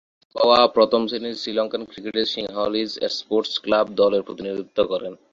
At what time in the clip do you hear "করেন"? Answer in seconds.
4.83-5.13